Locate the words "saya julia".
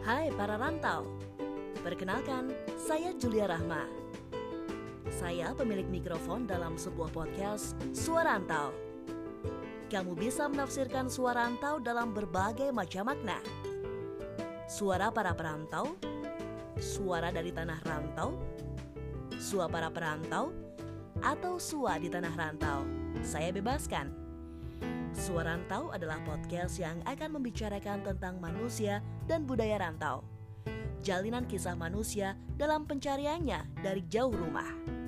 2.80-3.44